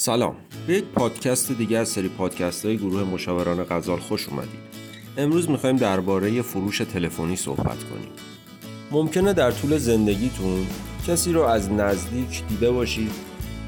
[0.00, 0.34] سلام.
[0.66, 4.60] به یک پادکست دیگه از سری پادکست های گروه مشاوران غزال خوش اومدید.
[5.16, 8.08] امروز می‌خوایم درباره فروش تلفنی صحبت کنیم.
[8.90, 10.66] ممکنه در طول زندگیتون
[11.06, 13.10] کسی رو از نزدیک دیده باشید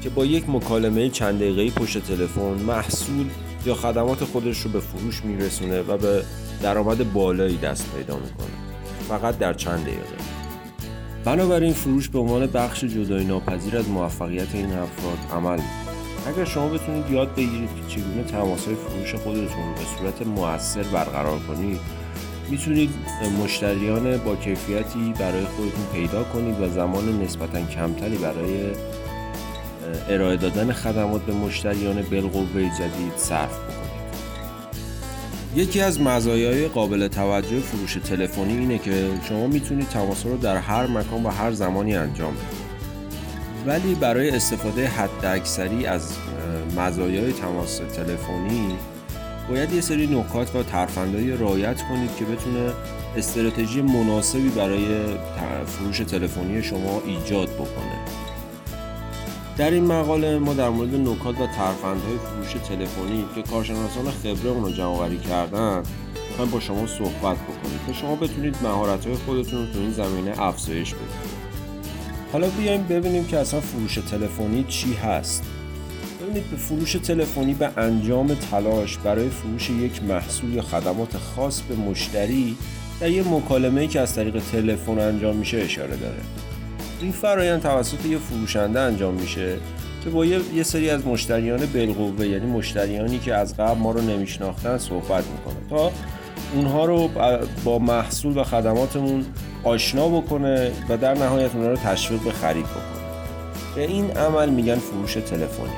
[0.01, 3.25] که با یک مکالمه چند دقیقه‌ای پشت تلفن محصول
[3.65, 6.23] یا خدمات خودش رو به فروش میرسونه و به
[6.61, 8.55] درآمد بالایی دست پیدا می‌کنه.
[9.09, 10.17] فقط در چند دقیقه.
[11.25, 15.59] بنابراین فروش به عنوان بخش جدای ناپذیر از موفقیت این افراد عمل
[16.27, 21.39] اگر شما بتونید یاد بگیرید که چگونه تماسهای فروش خودتون رو به صورت موثر برقرار
[21.39, 21.79] کنید
[22.49, 22.89] می‌تونید
[23.43, 28.71] مشتریان با کیفیتی برای خودتون پیدا کنید و زمان نسبتا کمتری برای
[30.09, 33.83] ارائه دادن خدمات به مشتریان بالقوه جدید صرف بکنید.
[35.55, 40.87] یکی از مزایای قابل توجه فروش تلفنی اینه که شما می‌تونید تماس رو در هر
[40.87, 42.62] مکان و هر زمانی انجام بدید.
[43.65, 46.17] ولی برای استفاده حداکثری از
[46.77, 48.75] مزایای تماس تلفنی
[49.49, 52.71] باید یه سری نکات و ترفندهایی رعایت کنید که بتونه
[53.17, 54.85] استراتژی مناسبی برای
[55.65, 57.99] فروش تلفنی شما ایجاد بکنه.
[59.57, 64.63] در این مقاله ما در مورد نکات و ترفندهای فروش تلفنی که کارشناسان خبره اون
[64.63, 65.83] رو جمع کردن
[66.29, 70.93] می‌خوایم با شما صحبت بکنید که شما بتونید مهارت‌های خودتون رو تو این زمینه افزایش
[70.93, 71.42] بدید.
[72.33, 75.43] حالا بیایم ببینیم که اصلا فروش تلفنی چی هست.
[76.21, 81.75] ببینید به فروش تلفنی به انجام تلاش برای فروش یک محصول یا خدمات خاص به
[81.75, 82.57] مشتری
[82.99, 86.21] در یک مکالمه که از طریق تلفن انجام میشه اشاره داره.
[87.01, 89.57] این فرایند توسط یه فروشنده انجام میشه
[90.03, 94.77] که با یه سری از مشتریان بالقوه یعنی مشتریانی که از قبل ما رو نمیشناختن
[94.77, 95.69] صحبت می‌کنه.
[95.69, 95.91] تا
[96.53, 97.09] اونها رو
[97.63, 99.25] با محصول و خدماتمون
[99.63, 103.03] آشنا بکنه و در نهایت اونها رو تشویق به خرید بکنه.
[103.75, 105.69] به این عمل میگن فروش تلفنی.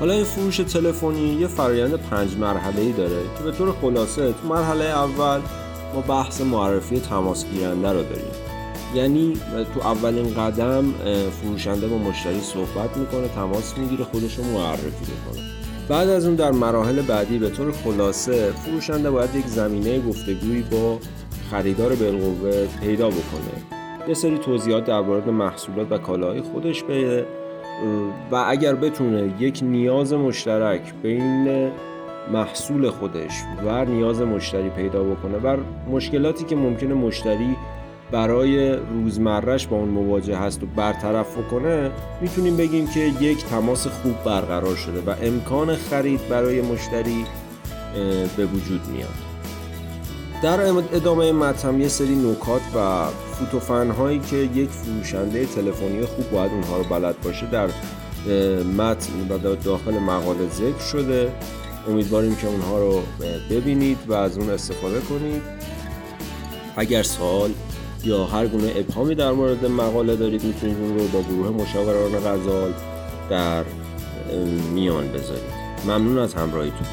[0.00, 4.48] حالا این فروش تلفنی یه فرایند پنج مرحله ای داره که به طور خلاصه تو
[4.48, 5.40] مرحله اول
[5.94, 8.32] ما بحث معرفی تماس گیرنده رو داریم.
[8.94, 9.32] یعنی
[9.74, 10.94] تو اولین قدم
[11.42, 15.42] فروشنده با مشتری صحبت می‌کنه تماس می‌گیره خودش رو معرفی می‌کنه.
[15.88, 20.98] بعد از اون در مراحل بعدی به طور خلاصه فروشنده باید یک زمینه گفتگویی با
[21.50, 23.76] خریدار بالقوه پیدا بکنه.
[24.08, 27.26] یه سری توضیحات درباره محصولات و کالاهای خودش بده
[28.30, 31.70] و اگر بتونه یک نیاز مشترک بین
[32.32, 33.32] محصول خودش
[33.66, 35.56] و نیاز مشتری پیدا بکنه و
[35.90, 37.56] مشکلاتی که ممکنه مشتری
[38.10, 41.90] برای روزمرش با اون مواجه هست و برطرف کنه
[42.20, 47.24] می‌تونیم بگیم که یک تماس خوب برقرار شده و امکان خرید برای مشتری
[48.36, 49.35] به وجود میاد.
[50.42, 50.60] در
[50.92, 56.76] ادامه متن یه سری نکات و فوتوفن هایی که یک فروشنده تلفنی خوب باید اونها
[56.76, 57.68] رو بلد باشه در
[58.62, 61.32] متن و داخل مقاله ذکر شده.
[61.88, 63.02] امیدواریم که اونها رو
[63.50, 65.42] ببینید و از اون استفاده کنید.
[66.76, 67.50] اگر سوال
[68.04, 72.72] یا هر گونه ابهامی در مورد مقاله دارید می‌تونید اون رو با گروه مشاوران غزال
[73.30, 73.64] در
[74.74, 75.56] میان بذارید.
[75.84, 76.86] ممنون از همراهیتون.